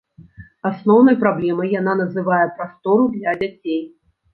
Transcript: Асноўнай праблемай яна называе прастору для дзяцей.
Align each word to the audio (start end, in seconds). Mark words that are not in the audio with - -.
Асноўнай 0.69 1.19
праблемай 1.23 1.71
яна 1.75 1.93
называе 2.03 2.43
прастору 2.59 3.03
для 3.17 3.41
дзяцей. 3.41 3.83